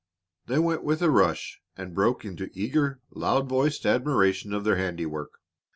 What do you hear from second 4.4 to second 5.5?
of their handiwork.